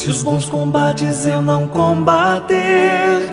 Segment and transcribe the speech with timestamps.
[0.00, 3.28] Se os bons combates eu não combater,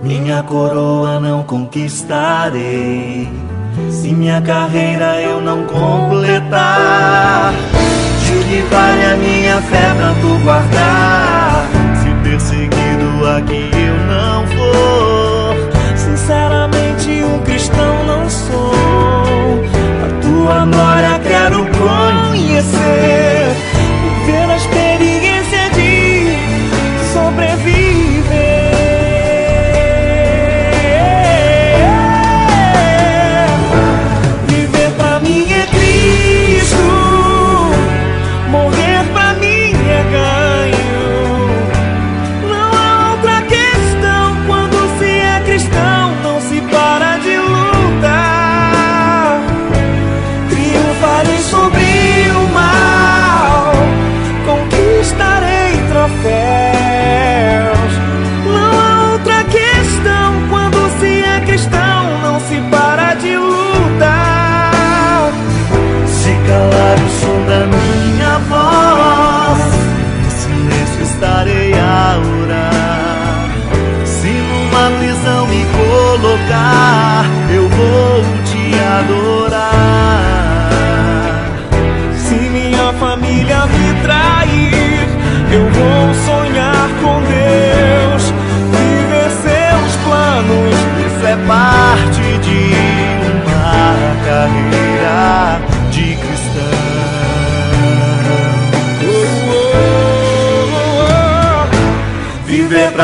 [0.00, 3.28] minha coroa não conquistarei.
[3.90, 7.52] Se minha carreira eu não completar,
[8.24, 11.66] de que vale a minha fé tanto guardar?
[11.96, 13.77] Se perseguido aqui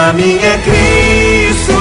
[0.04, 1.72] pra mim é Cristo,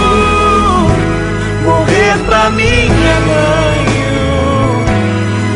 [1.65, 4.85] morrer pra mim é ganho.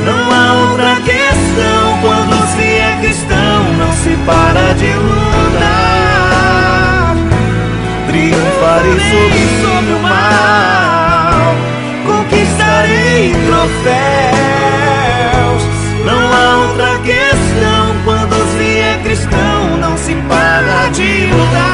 [0.03, 5.67] Não há outra questão quando se é cristão, não se para de lutar.
[8.07, 8.99] Triunfarei
[9.61, 11.55] sobre o mal,
[12.05, 13.93] conquistarei troféus.
[16.03, 21.66] Não há outra questão quando se é cristão, não se para de lutar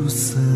[0.00, 0.49] 如此。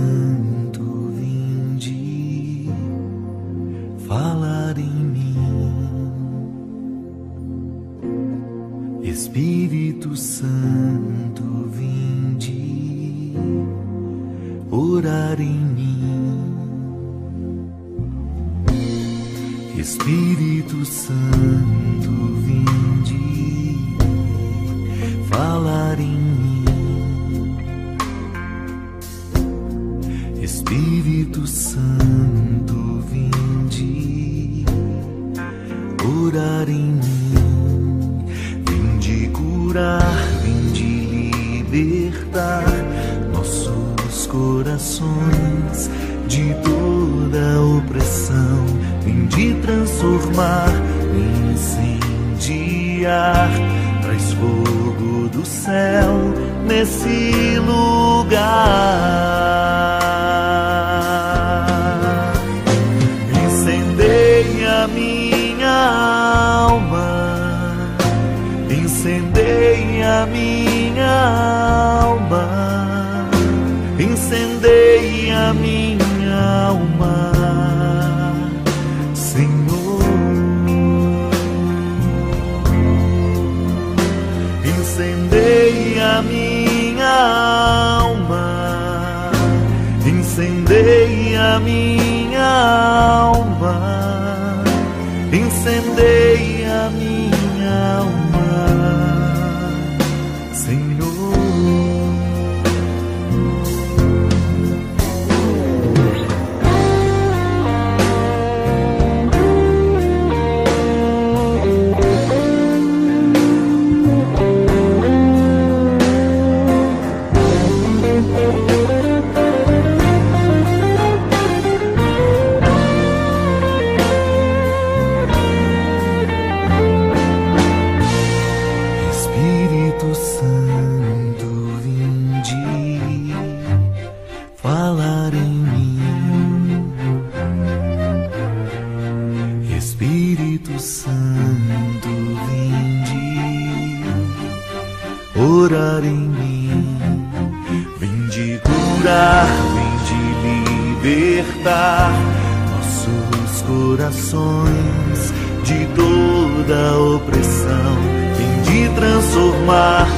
[153.96, 155.32] corações
[155.62, 157.94] de toda opressão,
[158.36, 160.08] vem de transformar,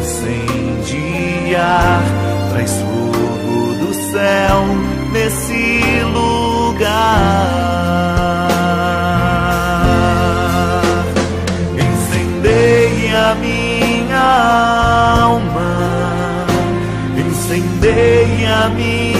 [0.00, 2.04] incendiar,
[2.52, 4.64] traz fogo do céu
[5.12, 6.86] nesse lugar.
[11.74, 14.22] Incendei a minha
[15.20, 16.46] alma,
[17.18, 19.19] incendei a minha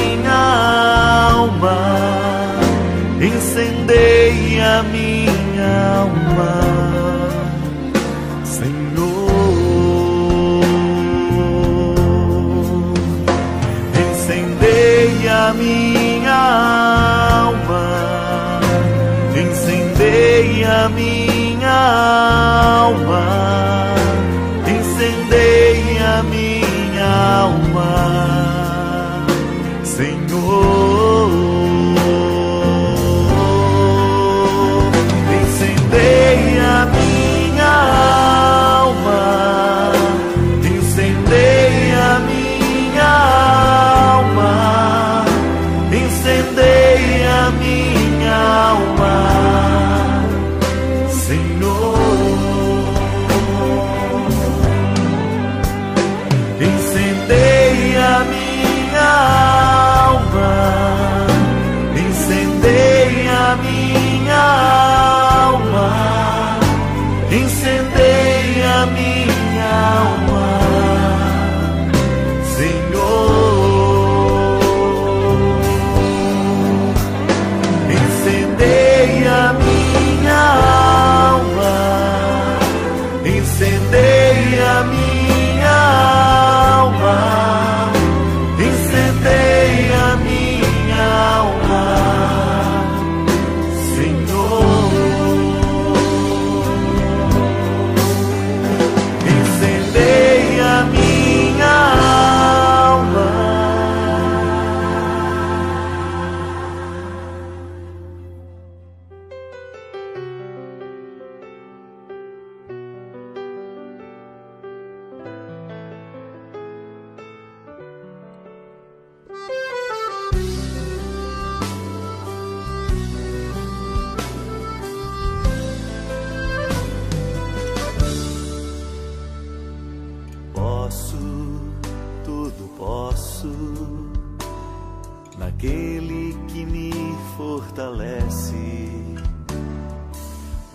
[137.70, 138.56] fortalece.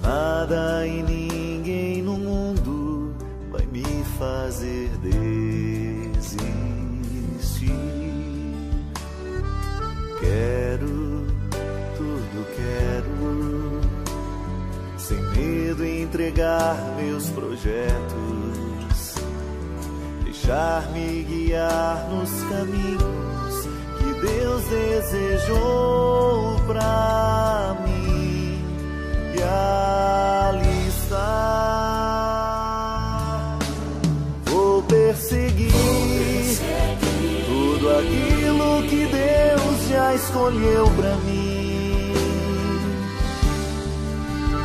[0.01, 3.13] Nada e ninguém no mundo
[3.51, 3.83] vai me
[4.17, 6.35] fazer desistir.
[10.19, 11.27] Quero,
[11.97, 13.81] tudo quero,
[14.97, 19.15] sem medo entregar meus projetos,
[20.23, 23.14] deixar-me guiar nos caminhos
[24.25, 28.59] Deus desejou pra mim.
[29.35, 31.45] E ali está.
[34.45, 35.71] Vou perseguir
[37.45, 42.13] tudo aquilo que Deus já escolheu pra mim.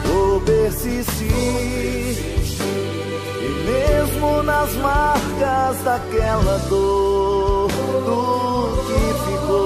[0.07, 1.31] Vou persistir.
[3.43, 7.10] E mesmo nas marcas daquela dor,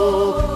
[0.04, 0.53] ficou,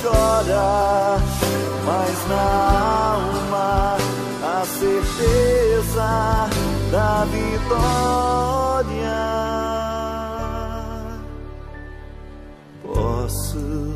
[0.00, 1.18] chora,
[1.84, 3.96] mas na alma
[4.42, 6.48] a certeza
[6.90, 8.68] da vitória.
[12.82, 13.94] Posso,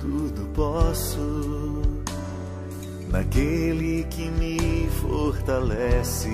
[0.00, 1.82] tudo posso,
[3.08, 6.28] naquele que me fortalece.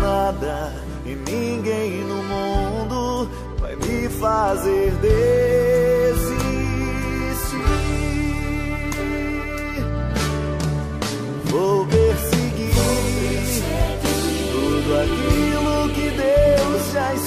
[0.00, 0.72] Nada
[1.06, 3.28] e ninguém no mundo
[3.58, 5.53] vai me fazer desistir.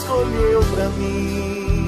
[0.07, 1.87] Escolheu pra mim.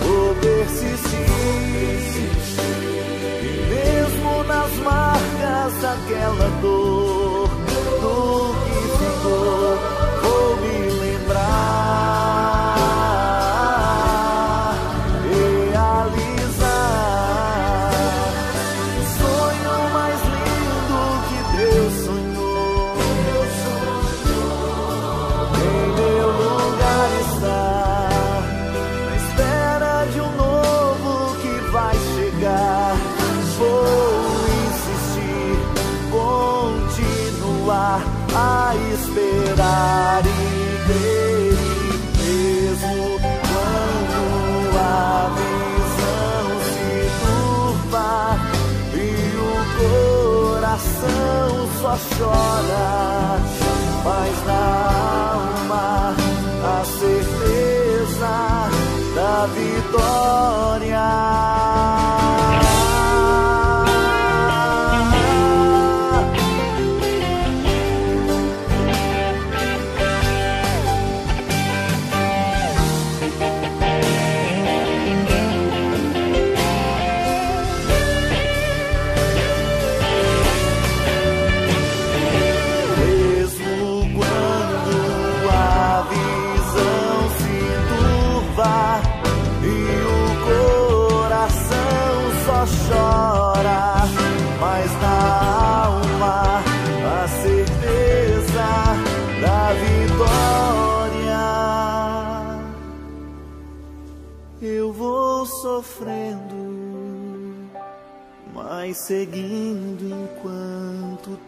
[0.00, 1.26] Vou persistir,
[3.42, 3.44] e
[3.74, 7.05] mesmo nas marcas daquela dor,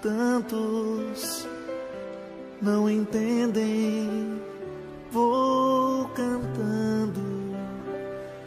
[0.00, 1.47] tantos
[2.61, 4.40] não entendem.
[5.11, 7.23] Vou cantando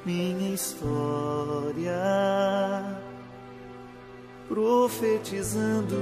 [0.05, 1.93] minha história,
[4.47, 5.95] profetizando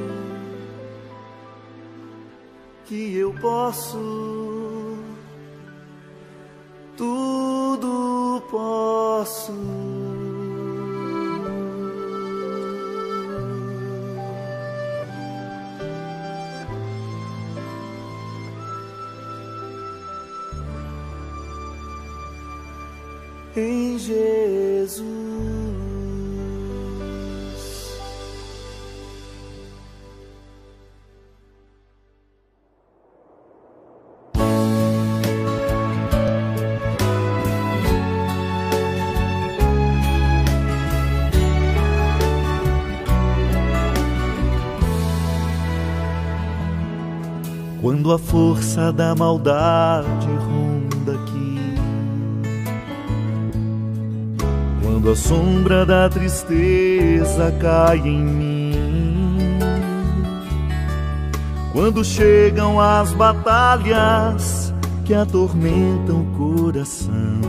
[2.86, 4.98] que eu posso,
[6.98, 9.99] tudo posso.
[24.90, 25.30] Jesus.
[47.82, 50.69] Quando a força da maldade rompe
[55.00, 59.60] quando a sombra da tristeza cai em mim,
[61.72, 64.74] quando chegam as batalhas
[65.06, 67.40] que atormentam o coração,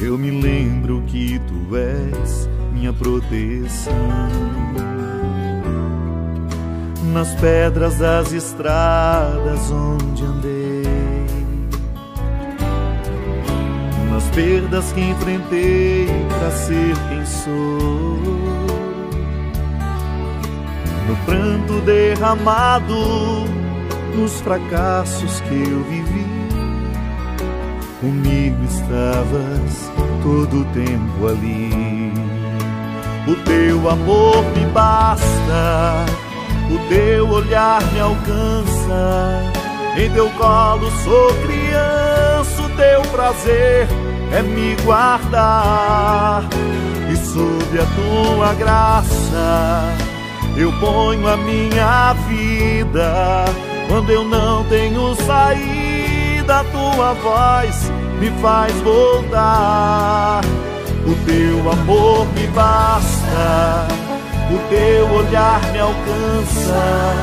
[0.00, 3.92] eu me lembro que tu és minha proteção.
[7.12, 10.73] Nas pedras das estradas onde andei,
[14.34, 18.18] perdas que enfrentei para ser quem sou,
[21.08, 23.44] no pranto derramado,
[24.14, 26.26] nos fracassos que eu vivi.
[28.00, 29.90] Comigo estavas
[30.22, 32.12] todo o tempo ali.
[33.26, 36.04] O teu amor me basta
[36.70, 39.42] o teu olhar me alcança.
[39.96, 43.86] Em teu colo sou criança, o teu prazer
[44.36, 46.44] é me guardar.
[47.10, 49.96] E sob a tua graça
[50.56, 53.44] eu ponho a minha vida.
[53.88, 60.42] Quando eu não tenho saída, a tua voz me faz voltar.
[61.06, 63.94] O teu amor me basta
[64.50, 67.14] o teu olhar me alcança.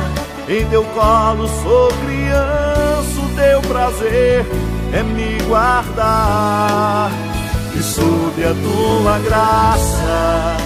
[0.48, 4.44] Em teu colo sou criança, o teu prazer
[4.92, 7.10] é me guardar.
[7.74, 10.56] E sob a tua graça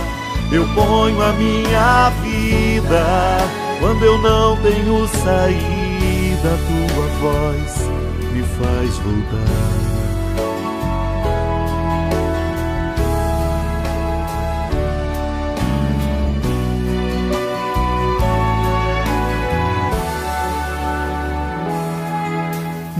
[0.52, 3.38] eu ponho a minha vida.
[3.80, 7.90] Quando eu não tenho saída, tua voz
[8.32, 9.85] me faz voltar.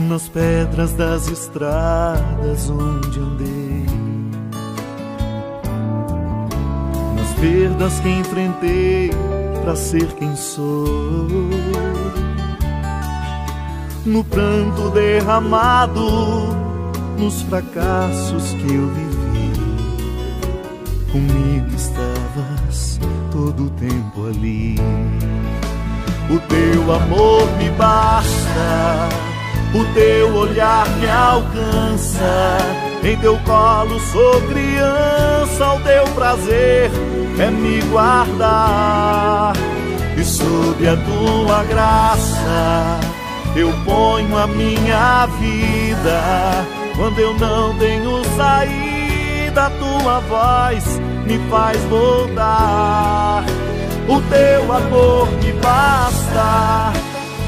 [0.07, 3.85] Nas pedras das estradas onde andei,
[7.15, 9.11] nas perdas que enfrentei
[9.61, 11.27] para ser quem sou,
[14.05, 16.55] no pranto derramado,
[17.17, 19.17] nos fracassos que eu vivi.
[21.11, 22.99] Comigo estavas
[23.31, 24.75] todo o tempo ali.
[26.29, 29.26] O teu amor me basta
[29.73, 32.57] o teu olhar me alcança.
[33.03, 36.91] Em teu colo sou criança, o teu prazer
[37.39, 39.53] é me guardar.
[40.17, 42.99] E sob a tua graça
[43.55, 46.65] eu ponho a minha vida.
[46.95, 53.45] Quando eu não tenho saída, tua voz me faz voltar.
[54.07, 56.93] O teu amor me basta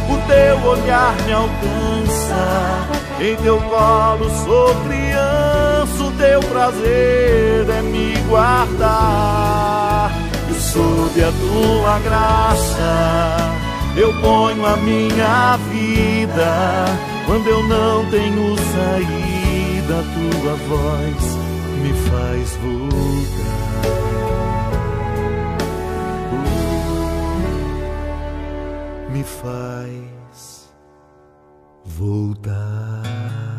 [0.10, 2.88] o teu olhar me alcança.
[3.20, 10.12] Em teu colo sou criança, o teu prazer é me guardar.
[10.50, 13.60] E sob a tua graça
[13.96, 16.86] eu ponho a minha vida.
[17.26, 21.38] Quando eu não tenho saída, tua voz
[21.82, 23.59] me faz voltar.
[29.20, 30.70] Me faz
[31.84, 33.59] voltar.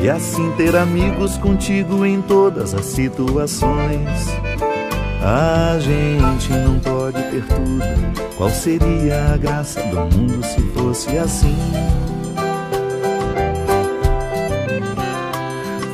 [0.00, 4.28] E assim ter amigos contigo em todas as situações.
[5.22, 8.34] A gente não pode ter tudo.
[8.36, 11.56] Qual seria a graça do mundo se fosse assim?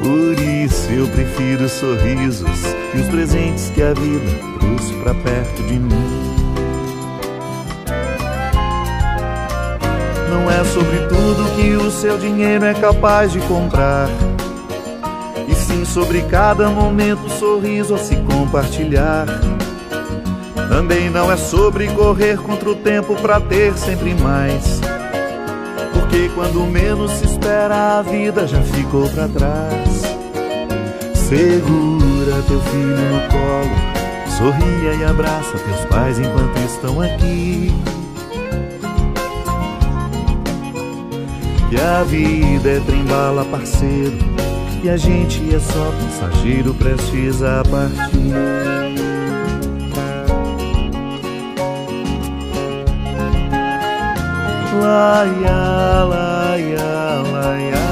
[0.02, 2.64] Por isso eu prefiro sorrisos
[2.94, 6.33] e os presentes que a vida trouxe pra perto de mim.
[10.74, 14.08] Sobre tudo que o seu dinheiro é capaz de comprar.
[15.46, 19.24] E sim sobre cada momento, sorriso a se compartilhar.
[20.68, 24.80] Também não é sobre correr contra o tempo pra ter sempre mais.
[25.92, 30.02] Porque quando menos se espera, a vida já ficou pra trás.
[31.14, 37.72] Segura teu filho no colo, sorria e abraça teus pais enquanto estão aqui.
[41.70, 44.16] Que a vida é trembala, parceiro,
[44.82, 48.34] e a gente é só passageiro prestes a partir.
[54.80, 57.86] Laia, laia, laia.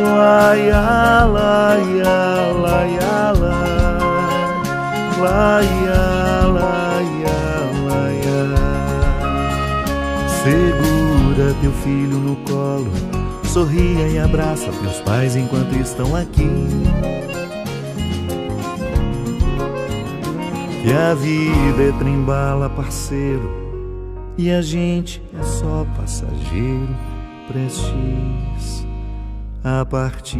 [0.00, 2.18] Laia, laia,
[2.64, 3.88] laia, laia.
[5.20, 6.02] Laia,
[6.54, 6.77] laia,
[11.68, 12.90] teu filho no colo.
[13.44, 16.48] Sorria e abraça teus pais enquanto estão aqui.
[20.82, 23.68] Que a vida é trembala, parceiro
[24.38, 26.88] e a gente é só passageiro
[27.48, 28.86] prestes
[29.64, 30.38] a partir.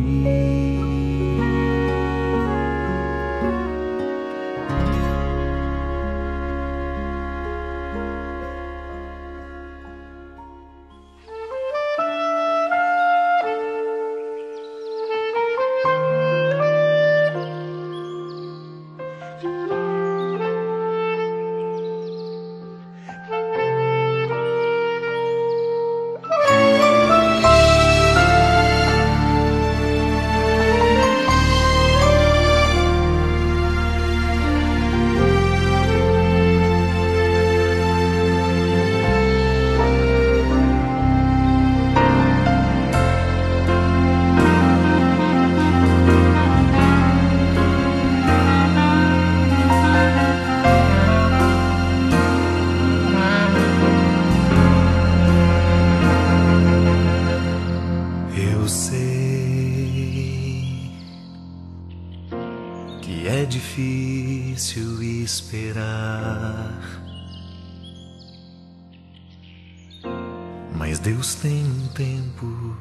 [71.08, 72.76] Deus tem um tempo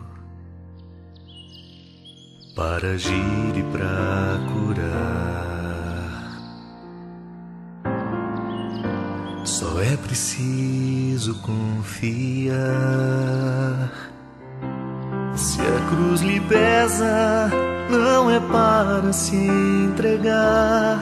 [2.58, 5.88] para agir e para curar.
[9.46, 12.58] Só é preciso confiar.
[15.34, 17.50] Se a cruz lhe pesa,
[17.90, 21.02] não é para se entregar,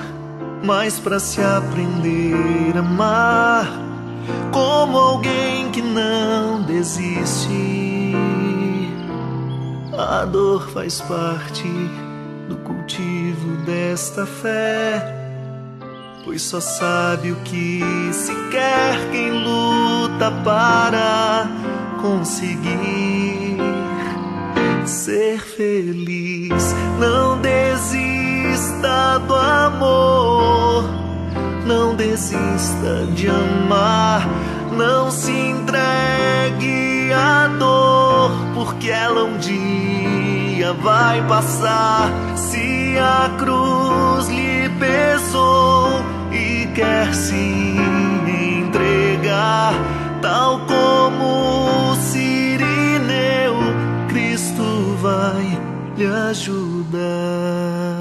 [0.63, 3.84] mas para se aprender a amar
[4.51, 8.13] como alguém que não desiste.
[9.97, 11.67] A dor faz parte
[12.49, 15.01] do cultivo desta fé,
[16.23, 21.47] pois só sabe o que se quer quem luta para
[22.01, 23.57] conseguir
[24.85, 26.75] ser feliz.
[26.99, 30.83] Não desista do amor,
[31.65, 34.27] não desista de amar,
[34.71, 42.11] não se entregue à dor, porque ela um dia vai passar.
[42.35, 47.75] Se a cruz lhe pesou e quer se
[48.63, 49.73] entregar,
[50.21, 53.55] tal como Sirineu,
[54.07, 55.59] Cristo vai
[55.97, 57.94] lhe ajudar.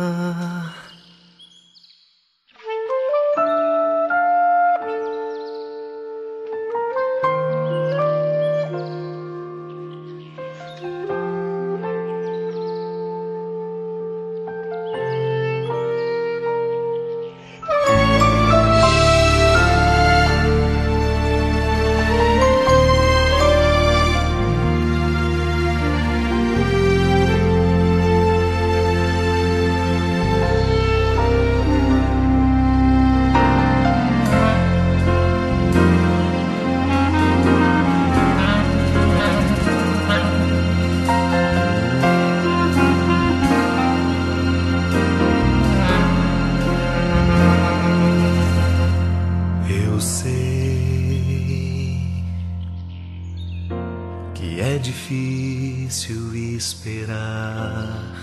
[54.60, 58.14] É difícil esperar.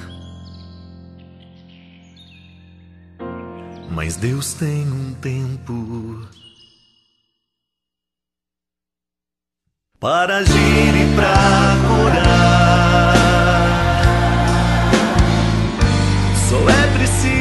[3.89, 6.27] Mas Deus tem um tempo
[9.99, 13.13] para agir e pra curar.
[16.49, 17.40] Só é preciso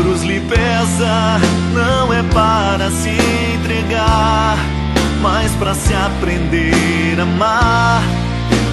[0.00, 1.38] cruz lhe pesa,
[1.74, 3.10] não é para se
[3.54, 4.56] entregar,
[5.20, 8.02] mas para se aprender a amar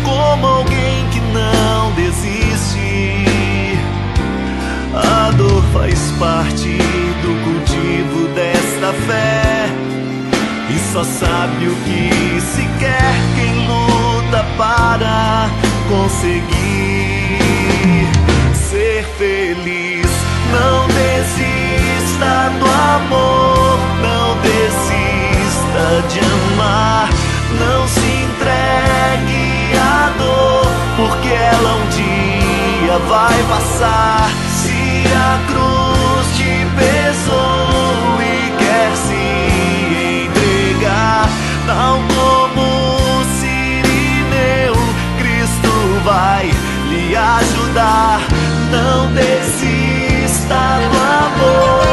[0.04, 3.78] como alguém que não desiste.
[4.94, 6.78] A dor faz parte
[7.22, 9.68] do cultivo desta fé.
[10.70, 15.50] E só sabe o que se quer quem luta para
[15.90, 17.17] conseguir
[18.98, 20.08] ser feliz.
[20.52, 27.10] Não desista do amor, não desista de amar.
[27.60, 34.30] Não se entregue à dor, porque ela um dia vai passar
[35.10, 41.30] a cruz te pesou e quer se entregar,
[41.66, 44.76] tal como Sirineu,
[45.18, 45.72] Cristo
[46.04, 46.52] vai
[46.90, 48.37] lhe ajudar.
[48.72, 50.56] Não desista
[50.92, 51.84] do amor,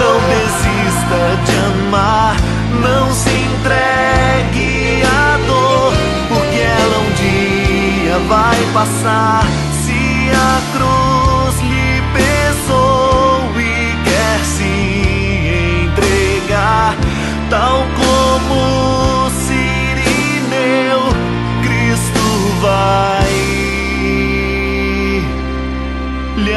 [0.00, 2.36] não desista de amar,
[2.80, 5.92] não se entregue à dor,
[6.28, 9.61] porque ela um dia vai passar.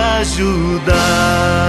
[0.06, 1.66] Ajudar.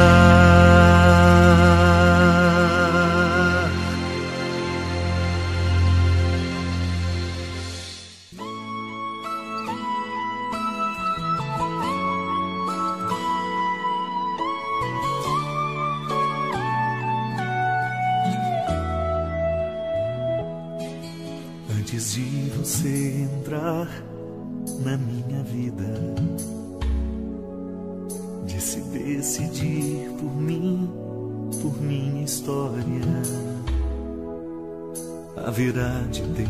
[35.56, 36.46] Haverá de ter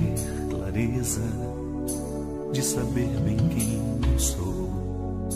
[0.51, 1.23] clareza
[2.53, 5.31] de saber bem quem eu sou,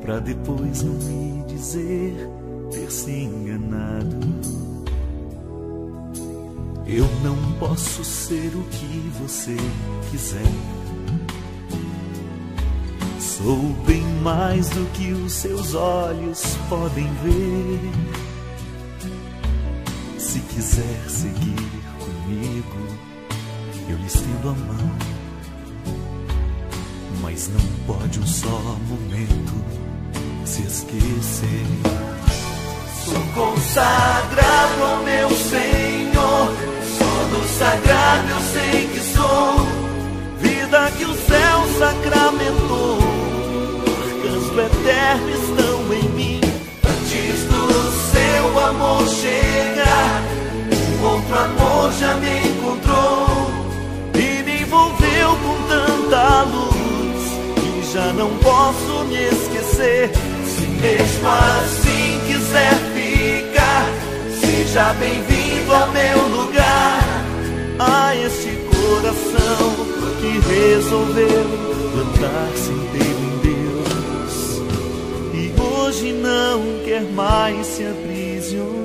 [0.00, 2.14] para depois não me dizer
[2.72, 4.16] ter se enganado.
[6.86, 9.56] Eu não posso ser o que você
[10.10, 10.40] quiser
[13.20, 17.80] Sou bem mais do que os seus olhos podem ver.
[20.18, 21.83] Se quiser seguir
[23.94, 24.90] eu lhe estendo a mão.
[27.22, 28.48] Mas não pode um só
[28.88, 29.52] momento
[30.44, 31.66] se esquecer.
[33.04, 36.48] Sou consagrado ao meu Senhor,
[36.98, 39.66] só do sagrado eu sei que sou.
[40.40, 42.98] Vida que o céu sacramentou
[44.54, 46.40] do eterno estão em mim.
[46.86, 50.22] Antes do seu amor chegar,
[51.02, 52.63] outro amor já me encontrou
[58.12, 60.10] não posso me esquecer.
[60.44, 63.86] Se mesmo assim quiser ficar,
[64.40, 67.24] seja bem-vindo ao meu lugar.
[67.78, 69.74] A este coração
[70.20, 71.44] que resolveu
[71.92, 73.24] plantar-se inteiro
[75.84, 78.83] hoje não quer mais se aprisionar.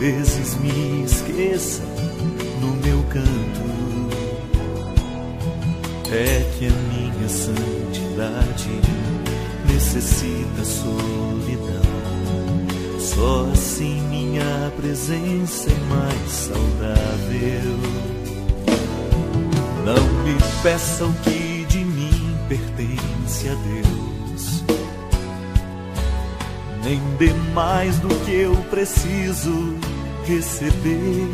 [0.00, 1.82] Vezes me esqueça
[2.62, 3.60] no meu canto
[6.10, 8.80] é que a minha santidade
[9.70, 11.82] necessita solidão.
[12.98, 17.76] Só assim minha presença é mais saudável.
[19.84, 24.09] Não me peça o que de mim pertence a Deus,
[27.18, 29.76] dê mais do que eu preciso
[30.24, 31.28] receber.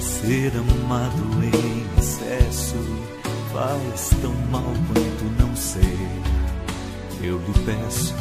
[0.00, 2.76] Ser amado em excesso
[3.52, 5.98] faz tão mal quanto não ser.
[7.22, 8.14] eu lhe peço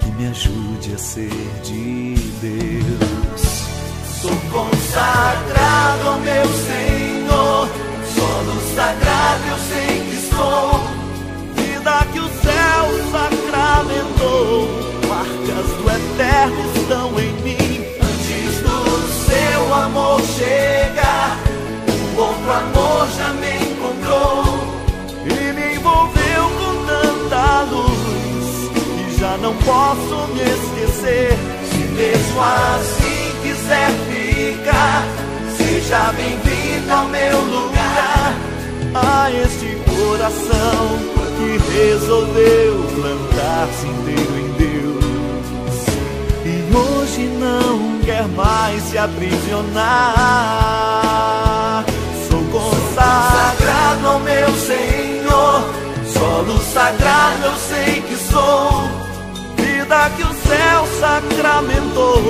[0.00, 1.30] que me ajude a ser
[1.62, 3.66] de Deus.
[4.20, 6.95] Sou consagrado ao meu Senhor,
[31.06, 35.06] Se mesmo assim quiser ficar,
[35.56, 38.34] seja bem-vindo ao meu lugar.
[38.92, 40.98] A este coração
[41.36, 45.04] que resolveu plantar-se inteiro em Deus
[46.44, 49.84] e hoje não quer mais se aprisionar.
[52.28, 55.72] Sou Consagrado ao meu Senhor,
[56.12, 59.05] solo sagrado eu sei que sou.
[59.86, 62.20] Vida que o céu sacramentou,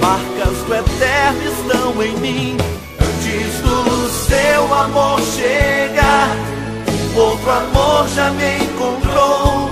[0.00, 2.56] marcas do eterno estão em mim.
[3.00, 6.28] Antes do seu amor chegar,
[6.88, 9.70] um outro amor já me encontrou.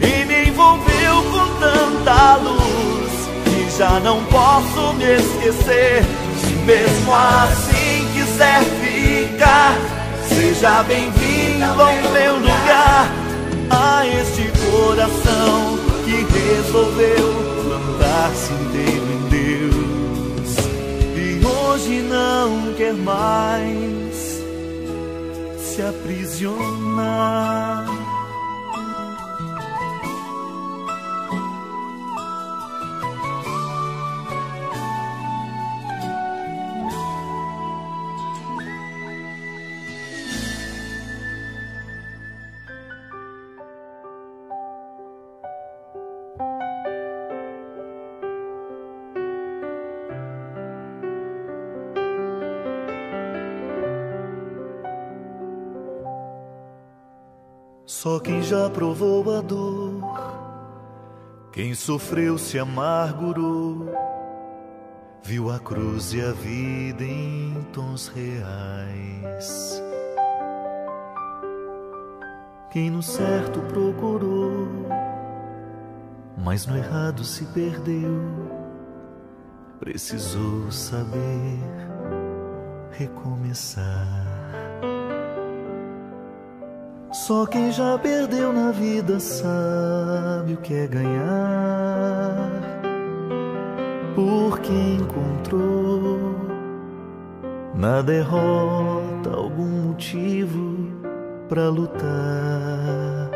[0.00, 3.12] e me envolveu com tanta luz
[3.44, 6.02] que já não posso me esquecer.
[6.40, 9.76] Se mesmo assim quiser ficar,
[10.28, 13.10] Seja bem-vindo ao meu lugar,
[13.70, 17.26] a este coração que resolveu
[17.64, 20.56] plantar-se inteiro em Deus
[21.16, 24.44] e hoje não quer mais
[25.58, 27.87] se aprisionar.
[58.08, 60.00] Só quem já provou a dor,
[61.52, 63.86] quem sofreu se amargurou,
[65.22, 69.82] viu a cruz e a vida em tons reais.
[72.70, 74.66] Quem no certo procurou,
[76.34, 78.22] mas no errado se perdeu,
[79.78, 81.58] precisou saber
[82.90, 84.17] recomeçar.
[87.10, 92.50] Só quem já perdeu na vida sabe o que é ganhar.
[94.14, 96.18] Porque encontrou
[97.74, 100.76] na derrota algum motivo
[101.48, 103.30] para lutar.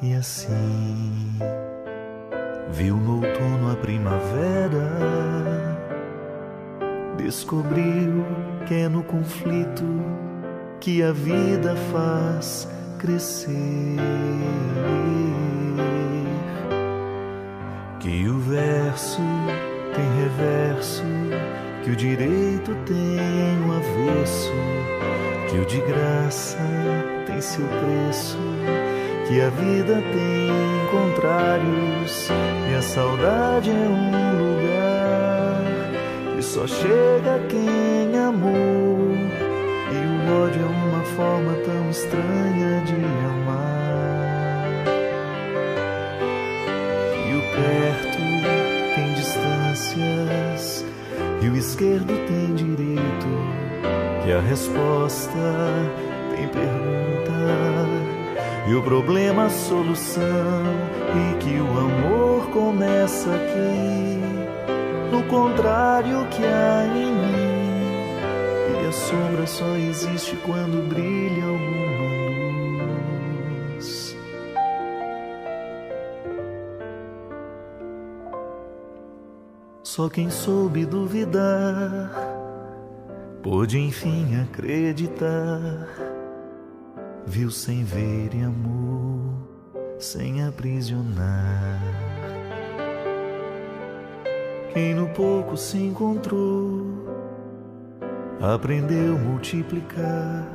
[0.00, 1.38] E assim
[2.70, 4.88] viu no outono a primavera,
[7.16, 8.24] descobriu
[8.66, 9.84] que é no conflito
[10.84, 12.68] que a vida faz
[12.98, 13.96] crescer.
[17.98, 19.22] Que o verso
[19.94, 21.02] tem reverso,
[21.82, 24.52] que o direito tem o avesso,
[25.48, 26.58] que o de graça
[27.26, 28.36] tem seu preço,
[29.26, 30.50] que a vida tem
[30.90, 32.28] contrários
[32.70, 35.62] e a saudade é um lugar
[36.38, 38.63] e só chega quem amou.
[40.24, 42.94] E ódio é uma forma tão estranha de
[43.26, 44.84] amar.
[47.26, 48.22] E o perto
[48.94, 50.84] tem distâncias,
[51.42, 53.28] e o esquerdo tem direito.
[54.24, 55.38] Que a resposta
[56.34, 57.32] tem pergunta,
[58.66, 60.22] e o problema a solução.
[61.14, 64.20] E que o amor começa aqui,
[65.12, 67.14] no contrário que há em.
[67.23, 67.23] E
[68.94, 71.86] sombra só existe quando brilha alguma
[73.74, 74.16] luz.
[79.82, 82.10] Só quem soube duvidar
[83.42, 85.88] pôde enfim acreditar.
[87.26, 89.34] Viu sem ver e amor,
[89.98, 91.80] sem aprisionar.
[94.72, 96.93] Quem no pouco se encontrou
[98.40, 100.46] aprendeu multiplicar,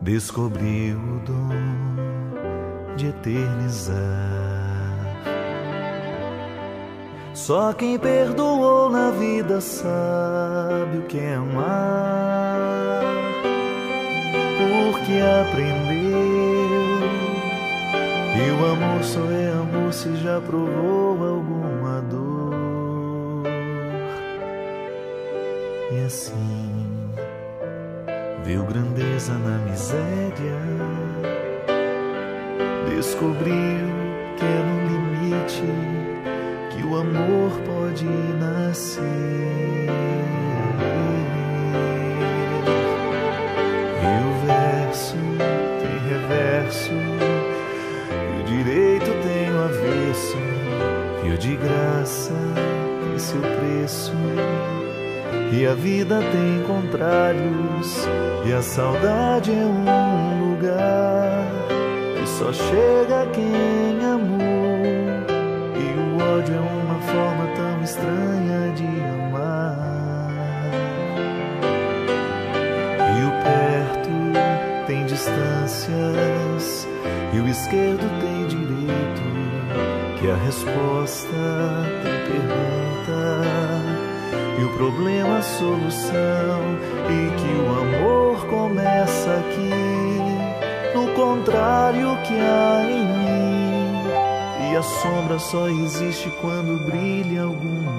[0.00, 3.94] descobriu o dom de eternizar.
[7.32, 13.02] Só quem perdoou na vida sabe o que é amar,
[14.58, 16.04] porque aprendeu
[18.36, 21.83] E o amor só é amor se já provou alguma
[25.94, 27.12] E assim
[28.44, 30.58] viu grandeza na miséria,
[32.88, 33.86] descobriu
[34.36, 35.62] que é no limite
[36.70, 38.06] que o amor pode
[38.40, 39.04] nascer.
[44.02, 45.16] E o verso
[45.78, 46.92] tem reverso,
[48.10, 50.38] e o direito tem o avesso,
[51.24, 52.34] e o de graça
[53.00, 54.12] tem seu preço.
[55.52, 58.08] E a vida tem contrários,
[58.44, 61.46] e a saudade é um lugar
[62.18, 64.84] que só chega quem amou.
[65.76, 69.78] E o ódio é uma forma tão estranha de amar.
[73.16, 74.10] E o perto
[74.86, 76.88] tem distâncias,
[77.32, 79.24] e o esquerdo tem direito.
[80.20, 81.26] Que a resposta
[82.02, 83.63] tem pergunta
[84.58, 86.62] e o problema a solução
[87.08, 94.72] e que o amor começa aqui no contrário que há em mim.
[94.72, 97.93] E a sombra só existe quando brilha alguma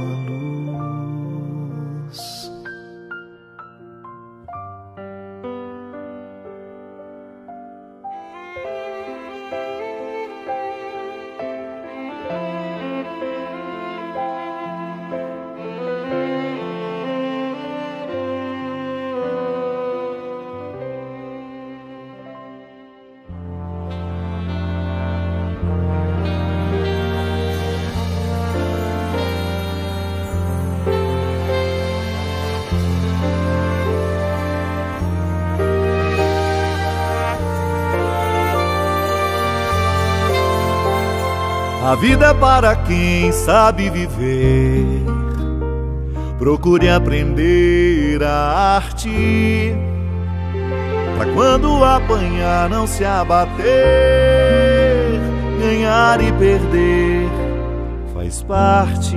[41.95, 44.85] A vida é para quem sabe viver.
[46.37, 49.73] Procure aprender a arte.
[51.15, 53.63] Pra quando apanhar, não se abater.
[55.57, 57.29] Ganhar e perder
[58.13, 59.15] faz parte.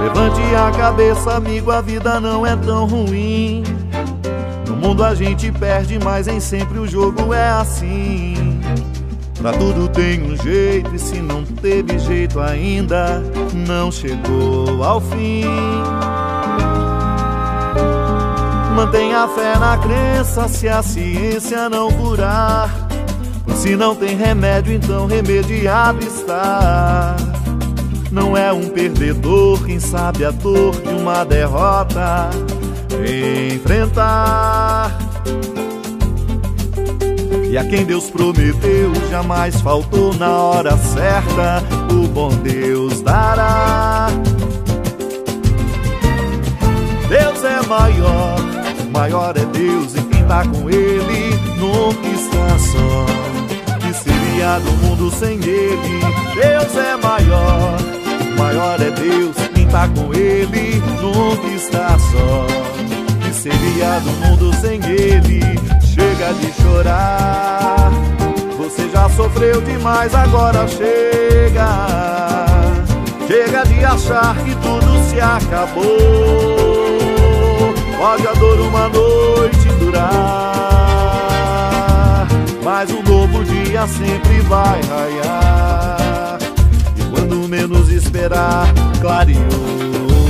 [0.00, 3.64] Levante a cabeça, amigo, a vida não é tão ruim.
[4.68, 8.47] No mundo a gente perde, mas nem sempre o jogo é assim.
[9.38, 13.22] Pra tudo tem um jeito e se não teve jeito ainda,
[13.66, 15.44] não chegou ao fim.
[18.74, 22.88] Mantenha fé na crença se a ciência não curar.
[23.54, 27.16] Se não tem remédio, então remediado está.
[28.10, 32.30] Não é um perdedor quem sabe a dor de uma derrota
[33.54, 34.57] enfrentar.
[37.58, 41.60] E a quem Deus prometeu jamais faltou na hora certa,
[41.92, 44.06] o bom Deus dará.
[47.08, 48.38] Deus é maior,
[48.92, 53.06] maior é Deus e quem tá com Ele nunca está só.
[53.80, 56.00] Que seria do mundo sem Ele?
[56.36, 57.76] Deus é maior,
[58.38, 62.46] maior é Deus, quem tá com Ele nunca está só.
[63.20, 65.67] Que seria do mundo sem Ele?
[65.98, 67.90] Chega de chorar.
[68.56, 71.66] Você já sofreu demais, agora chega.
[73.26, 75.88] Chega de achar que tudo se acabou.
[77.98, 80.06] Pode a dor uma noite durar,
[82.62, 86.38] mas um novo dia sempre vai raiar.
[86.96, 90.27] E quando menos esperar, clareou.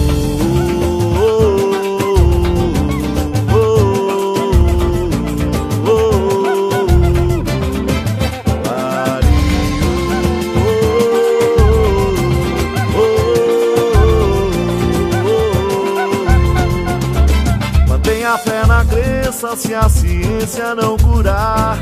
[19.57, 21.79] Se a ciência não curar.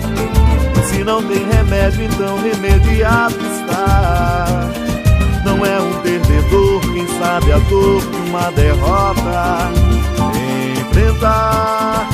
[0.91, 4.47] Se não tem remédio, então remediado está.
[5.45, 9.71] Não é um perdedor quem sabe a dor de uma derrota
[10.79, 12.09] enfrentar.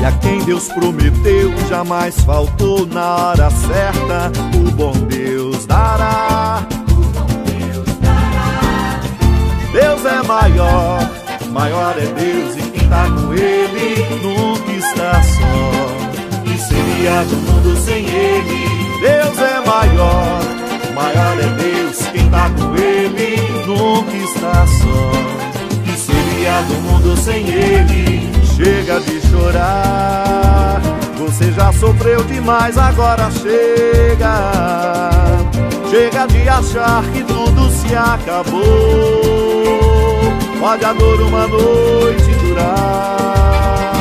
[0.00, 6.66] E a quem Deus prometeu jamais faltou na hora certa, o bom Deus dará.
[9.72, 11.10] Deus é maior,
[11.50, 12.61] maior é Deus
[12.92, 16.42] está com ele, nunca está só.
[16.44, 19.00] Que seria do mundo sem ele?
[19.00, 20.40] Deus é maior,
[20.94, 23.36] maior é Deus, quem está com ele,
[23.66, 25.10] nunca está só.
[25.84, 28.30] Que seria do mundo sem ele?
[28.54, 30.80] Chega de chorar,
[31.16, 34.52] Você já sofreu demais, agora chega.
[35.90, 38.62] Chega de achar que tudo se acabou.
[40.60, 44.00] Pode a dor uma noite durar,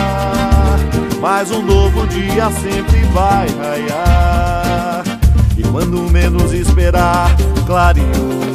[1.21, 5.03] mas um novo dia sempre vai raiar.
[5.57, 7.35] E quando menos esperar,
[7.65, 8.50] clareou.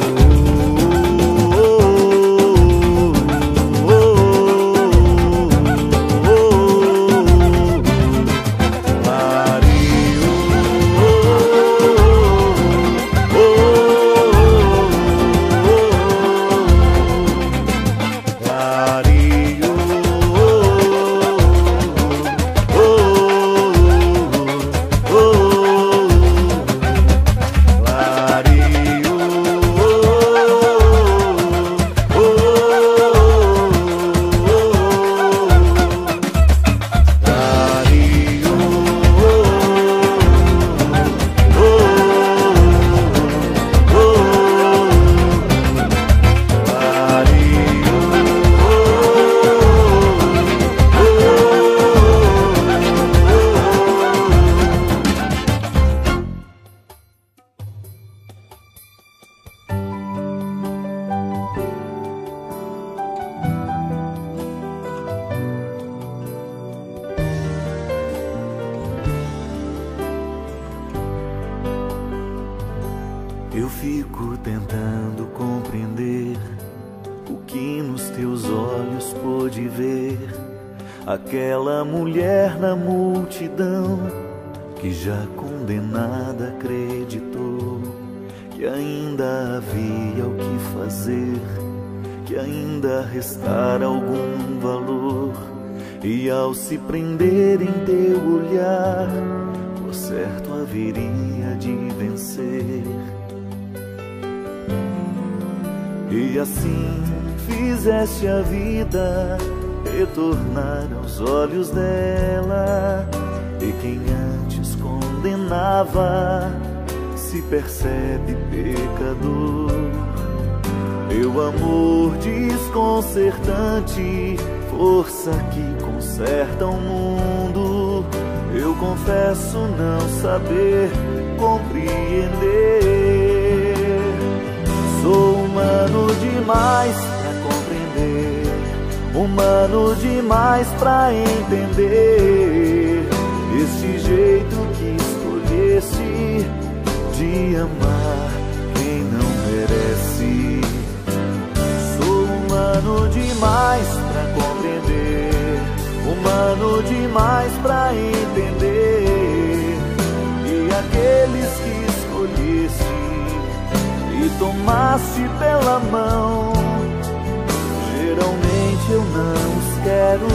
[169.87, 170.27] Quero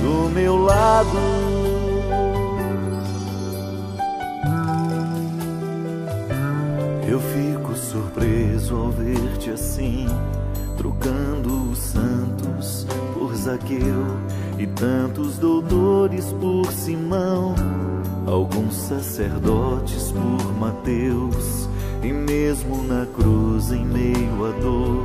[0.00, 1.18] do meu lado.
[7.08, 10.06] Eu fico surpreso ao ver-te assim,
[10.76, 14.06] trocando os santos por Zaqueu
[14.56, 17.56] e tantos doutores por Simão,
[18.24, 21.68] alguns sacerdotes por Mateus,
[22.04, 25.04] e mesmo na cruz em meio à dor,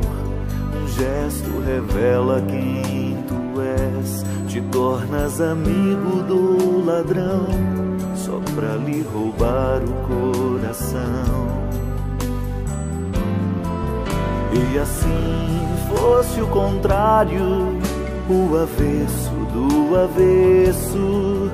[0.75, 3.22] um gesto revela quem
[3.61, 7.47] és, te tornas amigo do ladrão,
[8.15, 11.63] só pra lhe roubar o coração.
[14.53, 17.77] E assim fosse o contrário,
[18.29, 21.51] o avesso do avesso.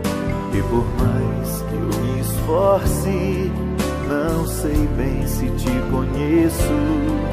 [0.54, 3.52] E por mais que eu me esforce,
[4.08, 7.30] não sei bem se te conheço.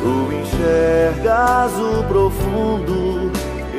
[0.00, 3.32] Tu enxergas o profundo,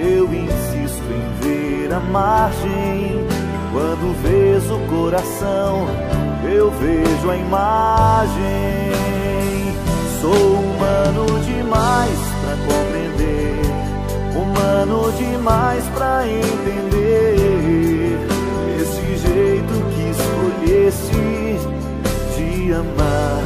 [0.05, 3.25] eu insisto em ver a margem.
[3.73, 5.87] Quando vês o coração,
[6.49, 8.91] eu vejo a imagem.
[10.21, 13.45] Sou humano demais pra compreender
[14.35, 17.35] humano demais pra entender
[18.79, 21.59] esse jeito que escolhesse
[22.35, 23.43] de amar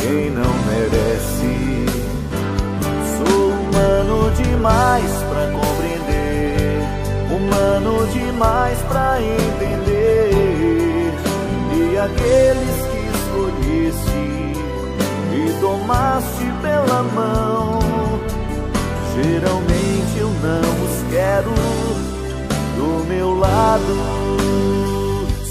[0.00, 1.86] quem não merece.
[3.16, 5.61] Sou humano demais pra compreender,
[7.52, 11.12] humano demais pra entender.
[11.74, 14.24] E aqueles que escolheste
[15.34, 17.78] e tomaste pela mão,
[19.14, 21.52] geralmente eu não os quero
[22.76, 23.96] do meu lado.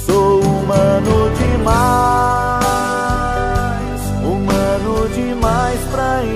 [0.06, 2.72] Sou humano demais,
[4.24, 6.31] humano demais pra entender.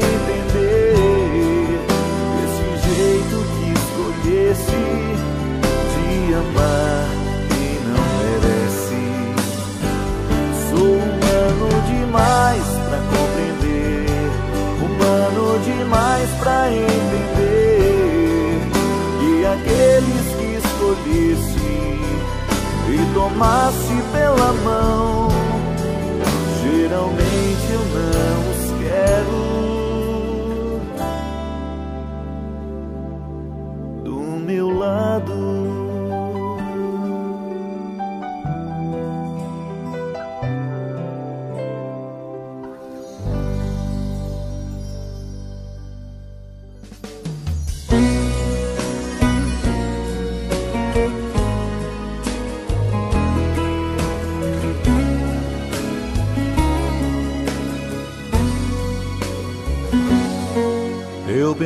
[23.35, 25.27] Tomasse pela mão.
[26.63, 28.34] Geralmente eu não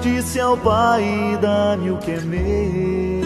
[0.00, 3.24] disse ao pai: dá-me o que é meu,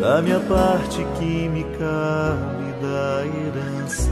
[0.00, 1.64] da minha parte que me
[2.80, 4.10] da herança.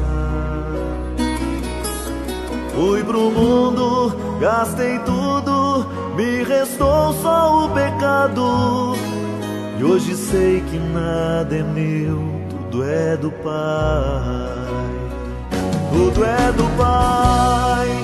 [2.75, 5.87] Fui pro mundo, gastei tudo,
[6.17, 8.95] me restou só o pecado.
[9.79, 12.19] E hoje sei que nada é meu,
[12.51, 14.55] tudo é do Pai.
[15.93, 18.04] Tudo é do Pai,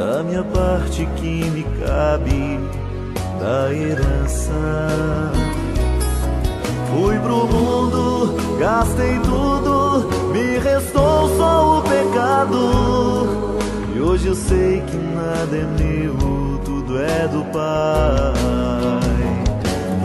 [0.00, 2.58] da minha parte que me cabe
[3.38, 4.50] da herança.
[6.88, 13.52] Fui pro mundo, gastei tudo, me restou só o pecado.
[13.94, 16.16] E hoje eu sei que nada é meu,
[16.64, 18.32] tudo é do Pai.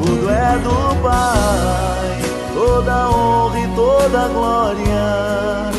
[0.03, 2.19] Tudo é do Pai,
[2.53, 5.71] toda honra e toda glória.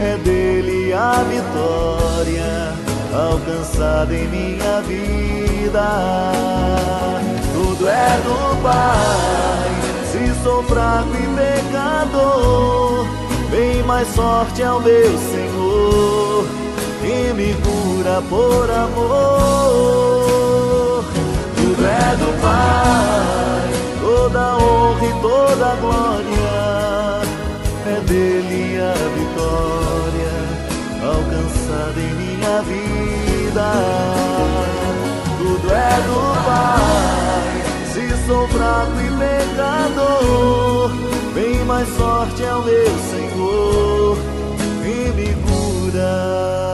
[0.00, 2.61] É dele a vitória
[3.12, 6.32] alcançada em minha vida.
[7.52, 9.70] Tudo é do Pai,
[10.10, 13.06] se sou fraco e pecador,
[13.50, 16.46] bem mais forte é o meu Senhor
[17.02, 19.44] que me cura por amor.
[21.56, 27.22] Tudo é do Pai, toda honra e toda glória,
[27.86, 30.32] é dele a vitória
[31.02, 32.21] alcançada em minha
[32.62, 33.72] vida.
[35.38, 37.62] Tudo é do Pai,
[37.92, 40.90] se sou fraco e pecador,
[41.34, 44.16] bem mais forte é o meu Senhor
[44.82, 46.71] que me cura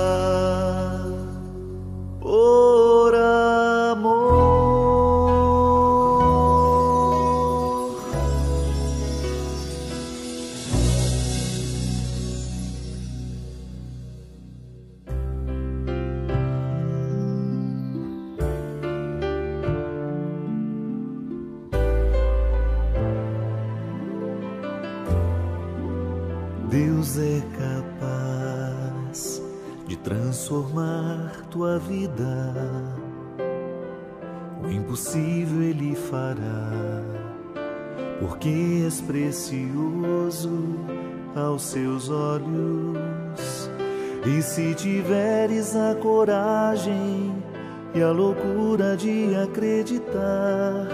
[31.79, 32.55] vida.
[34.63, 37.03] O impossível Ele fará,
[38.21, 40.51] porque és precioso
[41.35, 43.71] aos seus olhos.
[44.27, 47.33] E se tiveres a coragem
[47.95, 50.89] e a loucura de acreditar,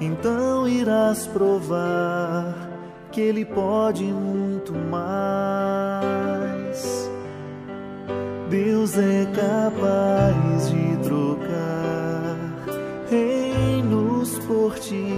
[0.00, 2.54] então irás provar
[3.12, 5.73] que Ele pode muito mais.
[8.54, 12.36] Deus é capaz de trocar
[13.10, 15.16] reinos por ti,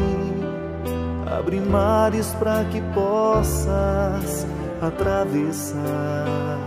[1.26, 4.46] abre mares para que possas
[4.80, 6.58] atravessar.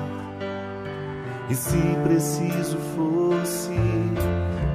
[1.49, 3.73] E se preciso fosse,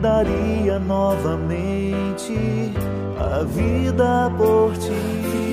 [0.01, 2.35] daria novamente
[3.21, 5.45] a vida por ti.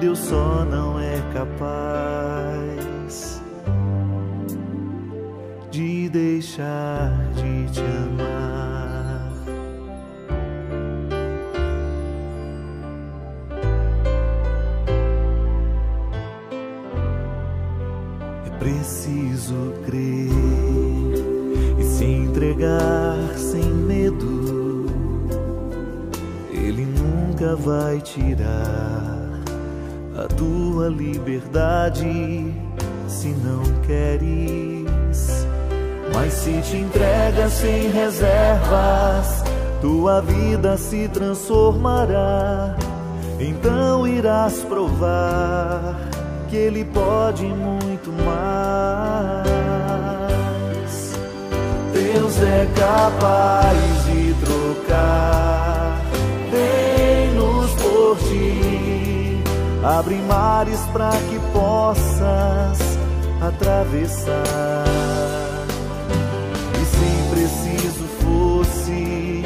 [0.00, 1.07] Deus só não é
[1.38, 3.40] capaz
[5.70, 9.32] de deixar de te amar.
[18.44, 20.32] É preciso crer
[21.78, 24.86] e se entregar sem medo.
[26.50, 28.97] Ele nunca vai tirar
[30.38, 32.54] tua liberdade
[33.08, 35.46] se não queres.
[36.14, 39.44] Mas se te entregas sem reservas,
[39.80, 42.76] tua vida se transformará.
[43.38, 45.96] Então irás provar
[46.48, 49.48] que Ele pode muito mais.
[51.92, 54.07] Deus é capaz
[59.88, 62.78] abre mares para que possas
[63.40, 64.84] atravessar.
[66.74, 69.42] E se preciso fosse,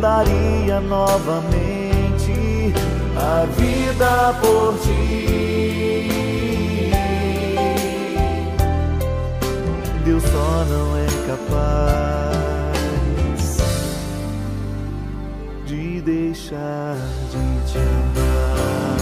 [0.00, 2.32] daria novamente
[3.16, 4.94] a vida por ti.
[10.04, 12.34] Deus só não é capaz
[15.66, 16.96] de deixar
[17.30, 18.93] de te amar.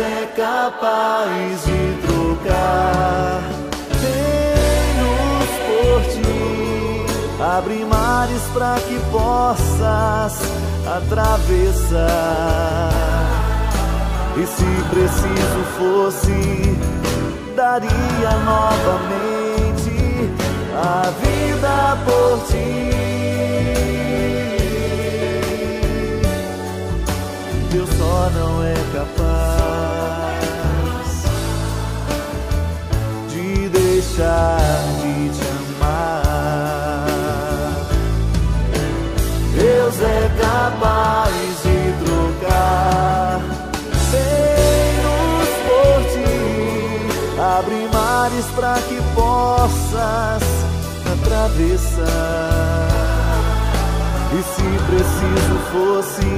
[0.00, 3.42] É capaz de trocar
[4.00, 10.40] reinos por ti, abre mares para que possas
[10.86, 12.00] atravessar.
[14.36, 16.78] E se preciso fosse,
[17.54, 19.94] daria novamente
[20.74, 22.90] a vida por ti.
[27.70, 29.59] Deus só não é capaz
[34.20, 35.46] de te
[35.78, 37.04] amar.
[39.54, 43.40] Deus é capaz de trocar
[44.12, 46.36] reinos por ti,
[47.40, 50.44] abre mares para que possas
[51.12, 52.10] atravessar.
[54.32, 56.32] E se preciso fosse,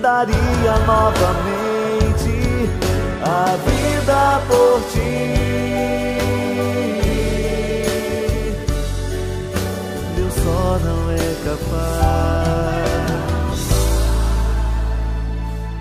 [0.00, 2.34] daria novamente
[3.22, 6.13] a vida por ti.
[10.16, 12.04] Deus só não é capaz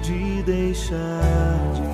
[0.02, 1.93] de deixar de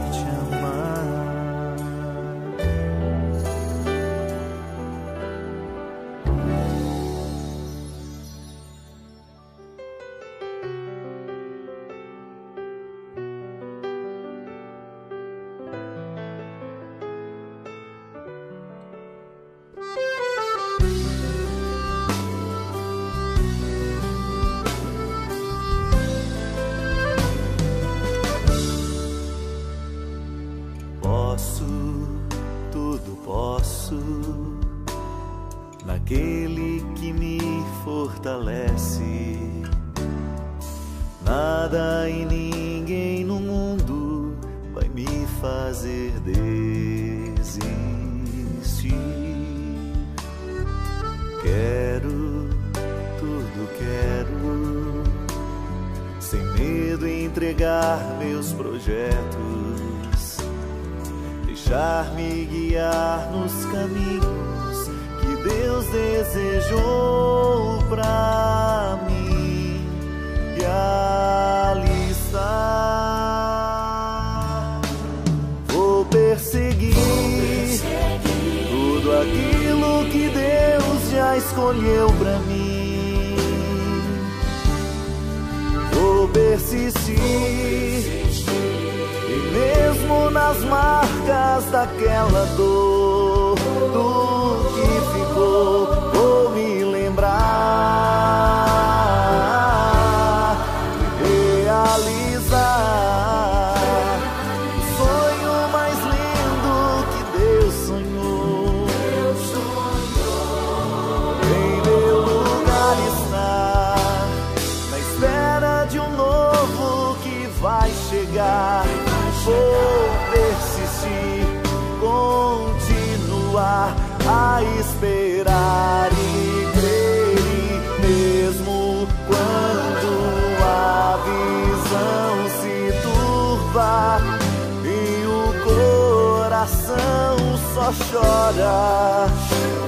[138.12, 139.28] chora,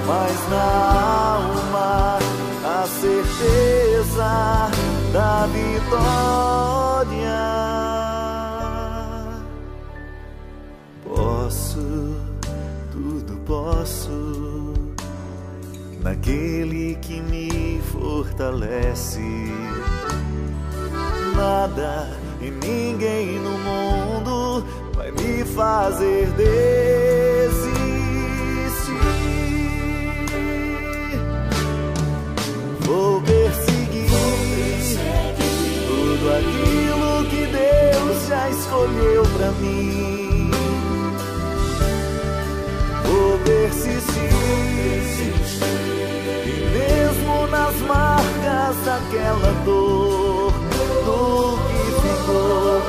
[0.05, 0.67] mas na
[1.37, 2.19] alma
[2.63, 4.69] a certeza
[5.11, 7.01] da vitória.
[11.03, 12.15] Posso,
[12.91, 14.73] tudo posso
[16.01, 19.51] naquele que me fortalece.
[21.35, 22.09] Nada
[22.39, 24.63] e ninguém no mundo
[24.95, 27.10] vai me fazer desistir.
[38.71, 40.49] Escolheu para mim.
[43.03, 44.31] Vou persistir
[47.49, 50.53] nas marcas daquela dor,
[51.05, 52.81] do que ficou,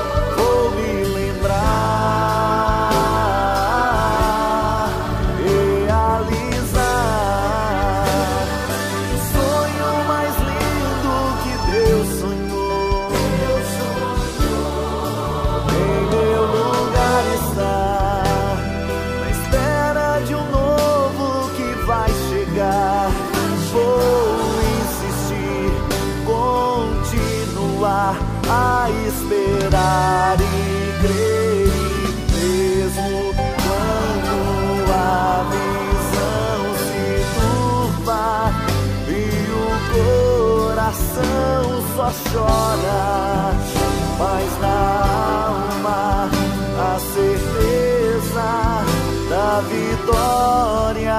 [42.03, 43.55] só chora,
[44.19, 46.31] mas na alma
[46.79, 48.49] a certeza
[49.29, 51.13] da vitória.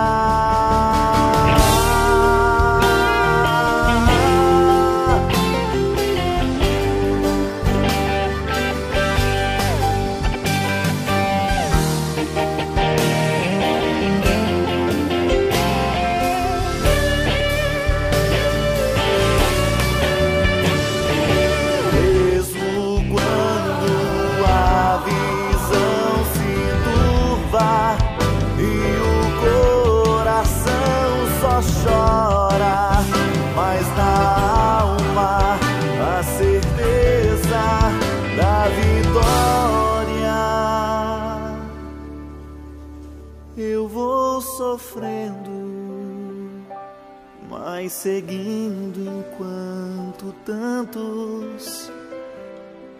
[47.84, 51.92] Vai seguindo enquanto tantos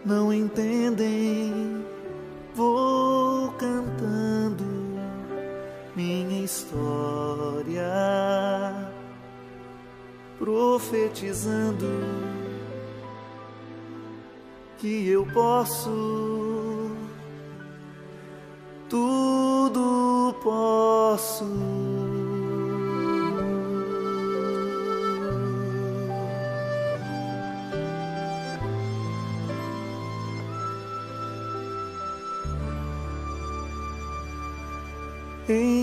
[0.06, 1.86] não entendem.
[2.56, 4.64] Vou cantando
[5.96, 7.84] minha história,
[10.38, 11.88] profetizando
[14.78, 16.92] que eu posso,
[18.90, 21.83] tudo posso.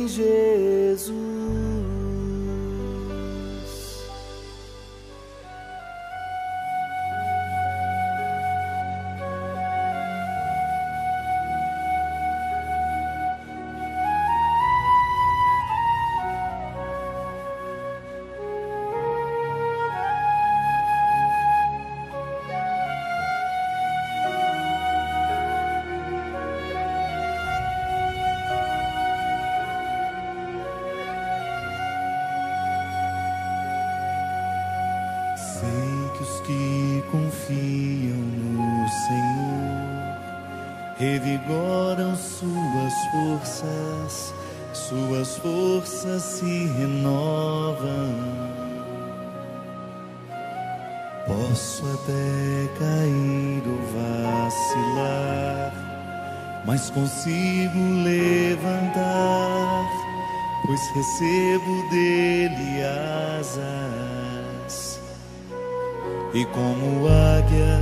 [0.00, 1.39] Em Jesus.
[61.00, 62.82] Recebo dele
[63.40, 65.00] asas.
[66.34, 67.80] E como águia,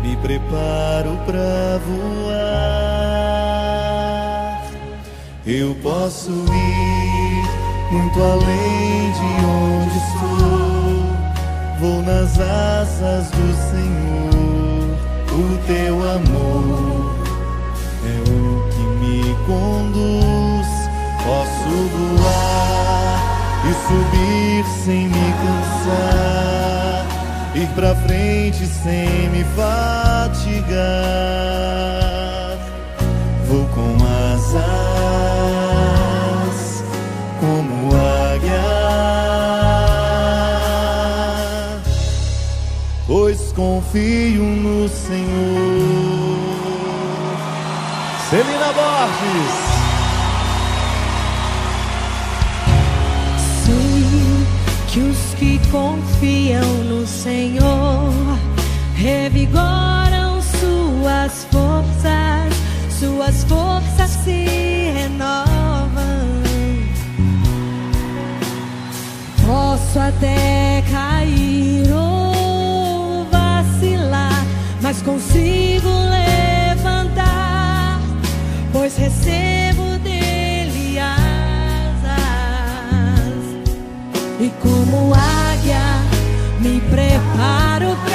[0.00, 2.44] me preparo para voar.
[5.44, 7.44] Eu posso ir
[7.92, 11.02] muito além de onde estou
[11.80, 14.94] vou nas asas do Senhor.
[15.32, 17.14] O teu amor
[18.06, 20.43] é o que me conduz.
[21.64, 21.84] Posso
[23.66, 27.06] e subir sem me cansar,
[27.54, 30.74] ir pra frente sem me fatigar.
[33.48, 33.96] Vou com
[34.34, 34.64] asas
[37.40, 37.74] como
[43.54, 45.24] confio no Senhor.
[48.28, 49.63] Celina Borges.
[55.74, 58.12] Confiam no Senhor
[58.94, 62.54] revigoram suas forças,
[62.96, 64.44] suas forças se
[64.94, 66.14] renovam.
[69.44, 71.64] Posso até cair
[74.80, 75.88] mas consigo
[76.68, 78.00] levantar,
[78.72, 82.14] pois recebo dele asas
[84.38, 85.33] e como me
[86.90, 88.13] preparo para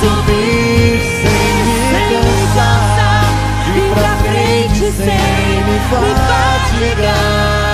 [0.00, 3.24] subir sem me cansar,
[3.76, 7.71] ir pra frente sem me fatigar.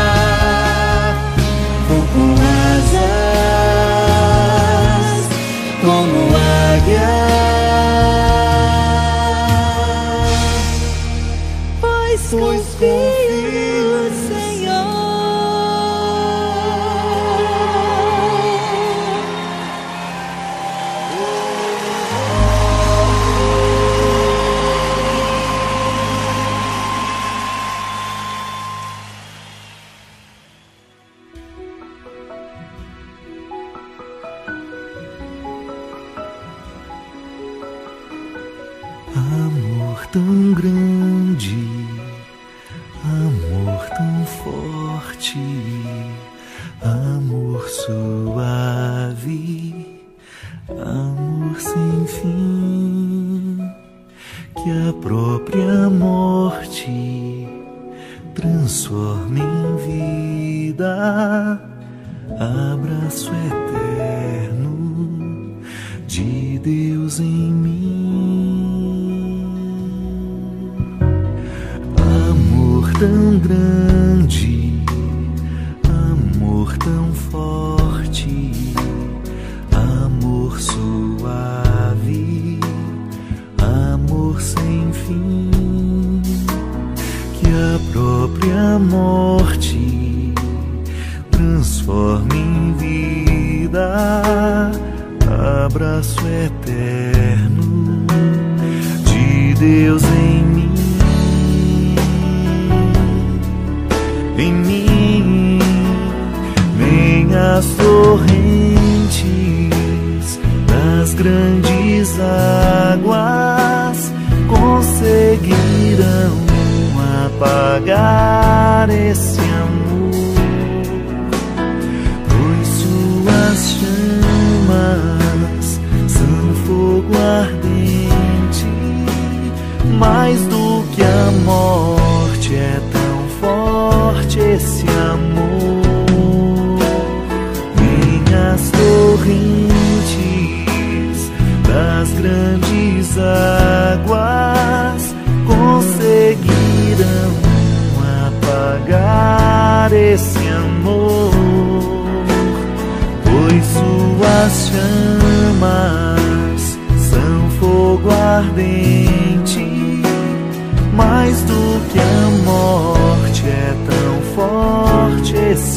[129.98, 132.80] mais do que a morte é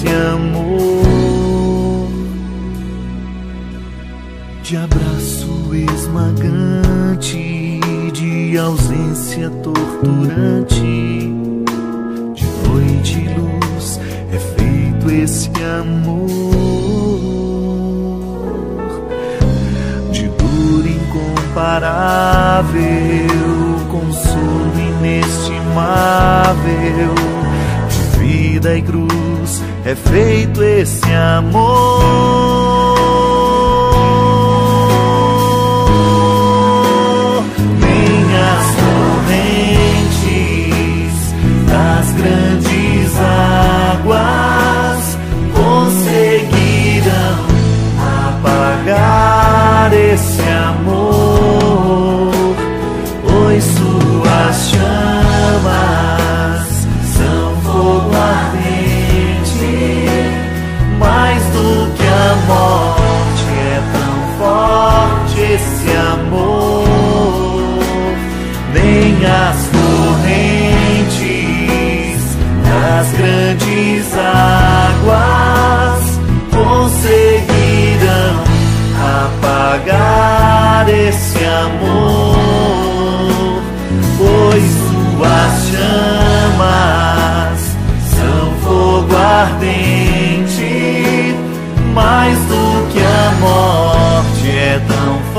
[0.01, 2.09] esse amor.
[4.63, 7.79] De abraço esmagante,
[8.13, 11.31] de ausência torturante,
[12.33, 13.99] de noite e luz
[14.31, 16.29] é feito esse amor.
[20.11, 22.79] De dor incomparável,
[23.89, 27.15] consolo inestimável.
[27.89, 29.30] De vida e cruz
[29.85, 32.01] é feito esse amor.
[37.79, 38.75] Nem as
[40.05, 40.13] correntes
[41.67, 43.19] das grandes
[43.99, 45.17] águas
[45.53, 47.39] conseguirão
[48.29, 51.00] apagar esse amor.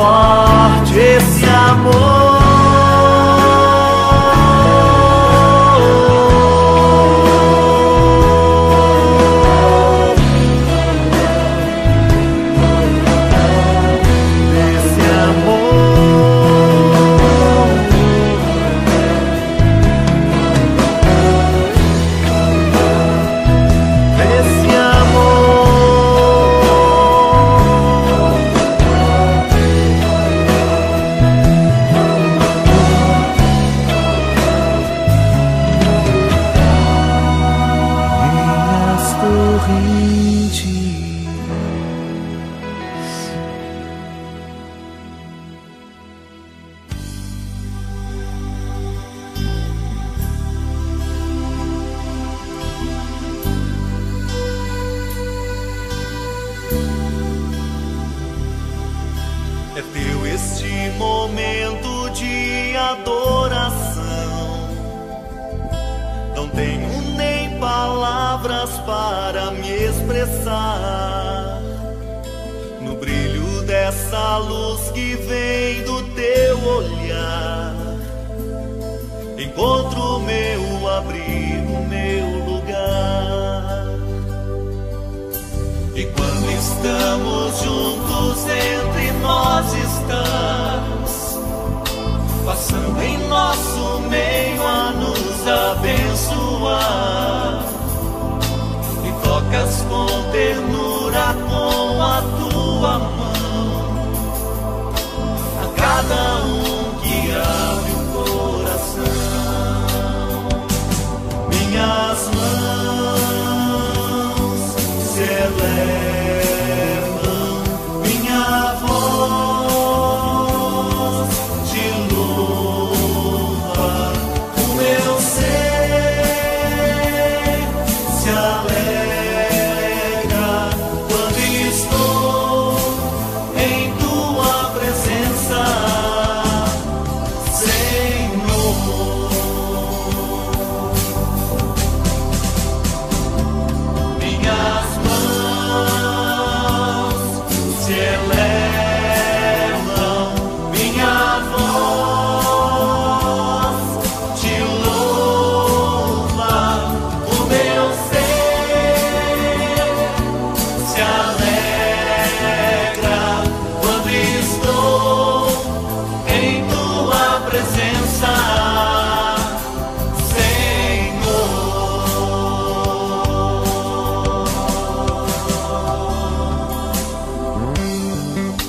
[0.03, 2.32] forte esse amor.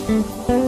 [0.05, 0.62] Mm-hmm.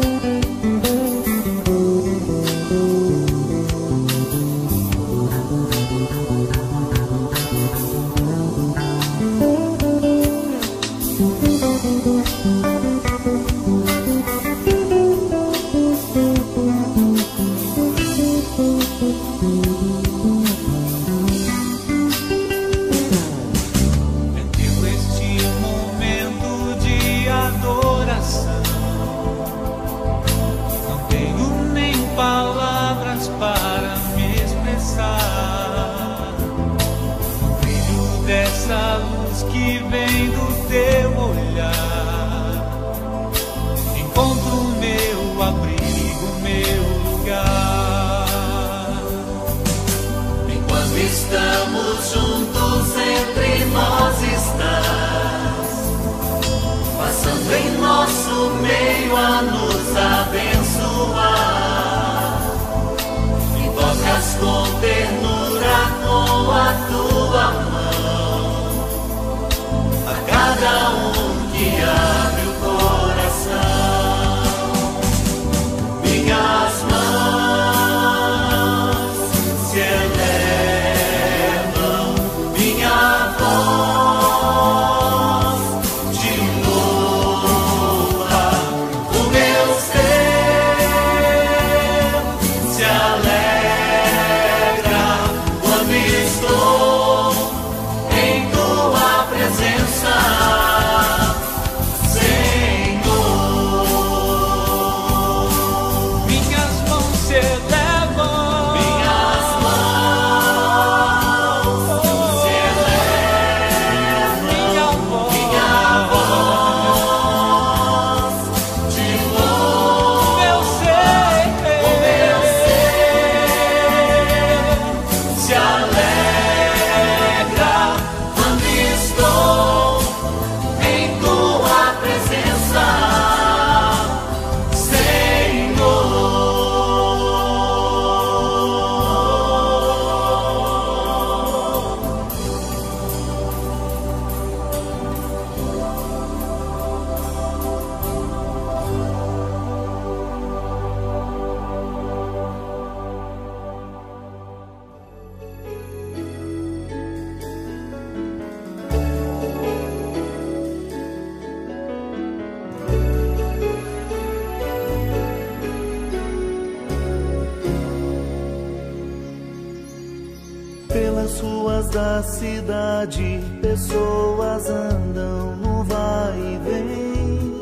[171.86, 177.62] ruas da cidade, pessoas andam no vai e vem.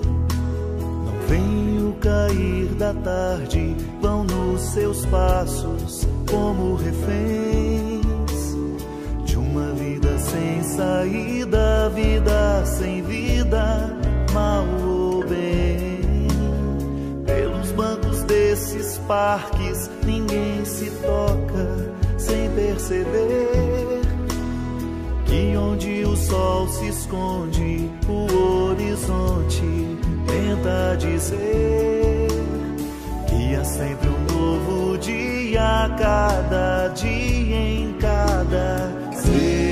[1.06, 8.04] Não vem o cair da tarde, vão nos seus passos como reféns
[9.26, 13.98] de uma vida sem saída, vida sem vida,
[14.34, 16.28] mal ou bem.
[17.26, 23.63] Pelos bancos desses parques, ninguém se toca sem perceber.
[25.34, 29.98] E onde o sol se esconde, o horizonte
[30.28, 32.28] tenta dizer
[33.28, 39.63] que há sempre um novo dia, cada dia em cada ser.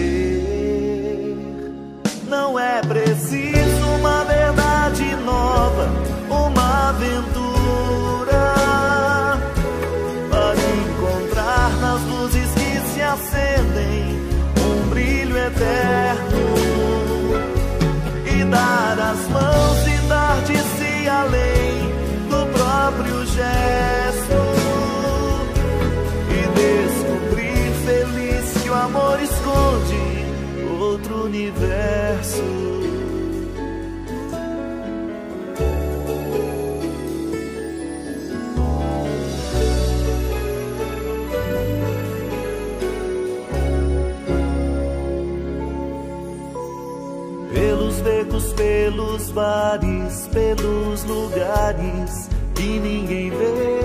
[48.62, 53.80] pelos bares, pelos lugares que ninguém vê.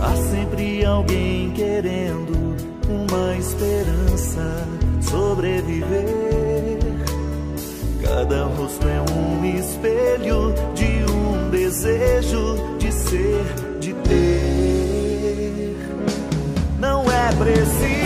[0.00, 2.56] Há sempre alguém querendo
[2.88, 4.66] uma esperança
[5.02, 6.78] sobreviver.
[8.02, 13.44] Cada rosto é um espelho de um desejo de ser,
[13.78, 15.76] de ter.
[16.78, 18.01] Não é preciso.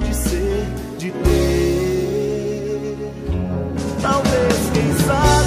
[0.00, 0.66] De ser,
[0.98, 2.96] de ter.
[4.00, 5.41] Talvez, quem sabe,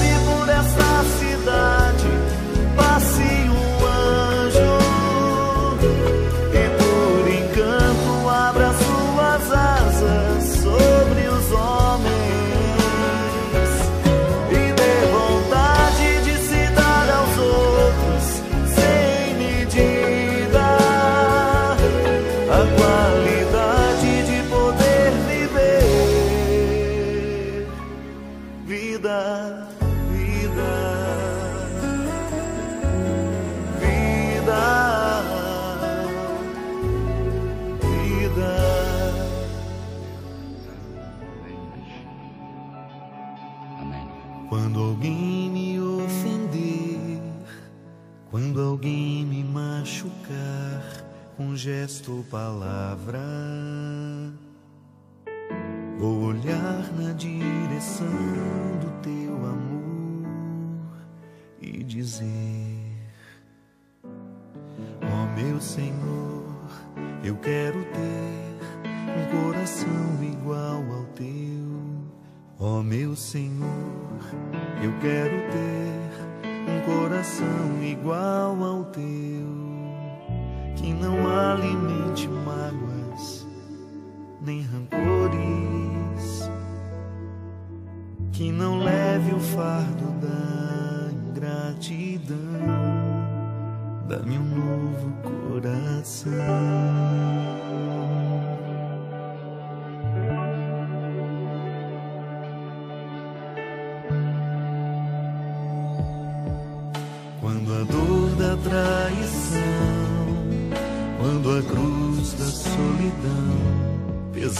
[52.07, 53.19] ou palavra,
[55.97, 58.05] vou olhar na direção
[58.79, 60.97] do teu amor
[61.61, 62.95] e dizer:
[65.01, 66.45] Ó meu Senhor,
[67.23, 68.55] eu quero ter
[69.15, 71.35] um coração igual ao teu.
[72.59, 74.19] Ó meu Senhor,
[74.83, 76.05] eu quero ter
[76.69, 79.54] um coração igual ao teu,
[80.85, 83.47] que não alimente mágoas
[84.39, 86.47] nem rancores,
[88.31, 92.37] que não leve o fardo da ingratidão.
[94.07, 96.35] Dá-me um novo coração.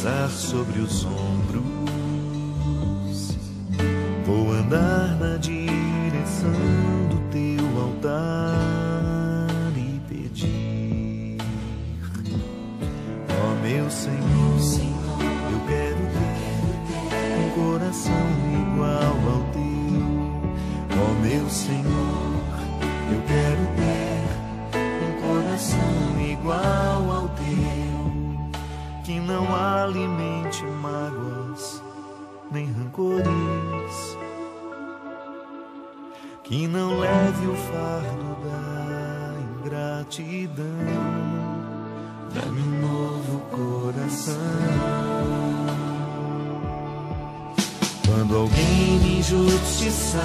[0.05, 1.63] Pesar sobre os ombros,
[4.23, 6.51] vou andar na direção
[7.09, 11.37] do teu altar e pedir,
[13.31, 14.59] ó meu Senhor,
[15.51, 16.53] eu quero ter
[17.39, 18.27] um coração
[18.61, 20.05] igual ao teu,
[21.01, 21.84] ó meu Senhor.
[29.85, 31.81] Alimente mágoas
[32.51, 34.17] nem rancores,
[36.43, 40.65] que não leve o fardo da ingratidão.
[42.33, 44.33] Dá-me um novo coração.
[48.07, 50.23] Quando alguém me injustiçar,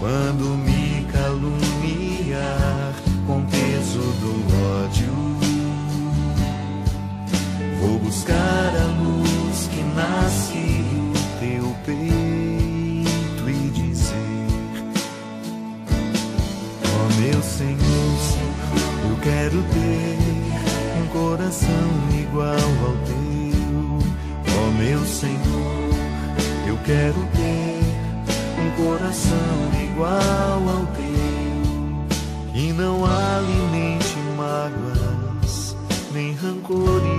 [0.00, 2.94] quando me caluniar
[3.26, 4.32] com peso do
[4.82, 5.27] ódio,
[8.08, 10.82] buscar a luz que nasce
[11.12, 14.48] do teu peito e dizer:
[16.86, 18.18] Ó meu Senhor,
[19.10, 20.16] eu quero ter
[21.02, 23.98] um coração igual ao teu.
[24.56, 25.90] Ó meu Senhor,
[26.66, 27.82] eu quero ter
[28.58, 35.76] um coração igual ao teu, que não alimente mágoas
[36.12, 37.17] nem rancores,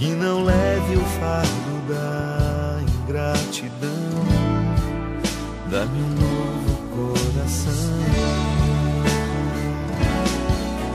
[0.00, 3.90] que não leve o fardo da ingratidão.
[5.70, 8.00] Dá-me um novo coração,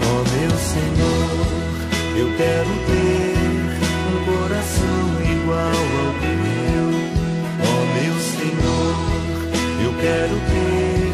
[0.01, 1.37] ó meu Senhor,
[2.17, 3.37] eu quero ter
[4.09, 6.87] um coração igual ao teu,
[7.61, 8.93] ó meu Senhor,
[9.83, 11.13] eu quero ter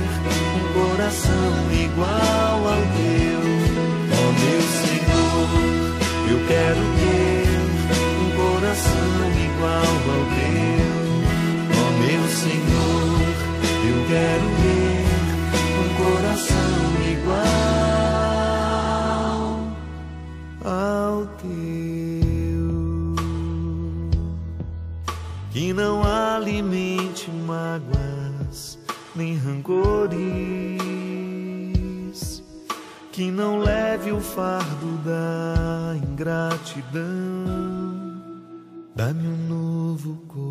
[0.56, 3.44] um coração igual ao teu,
[4.18, 5.50] ó meu Senhor,
[6.32, 6.91] eu quero
[10.10, 10.96] ao teu,
[11.78, 13.22] ó meu Senhor,
[13.88, 15.04] eu quero ver
[15.80, 16.80] um coração
[17.12, 17.52] igual
[20.64, 22.70] ao teu,
[25.52, 28.80] que não alimente mágoas
[29.16, 30.82] nem rancores.
[33.12, 37.91] Que não leve o fardo da ingratidão
[38.94, 40.51] Dá-me um novo coração.